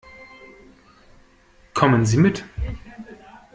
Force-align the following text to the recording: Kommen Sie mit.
Kommen 1.75 2.07
Sie 2.07 2.17
mit. 2.17 2.43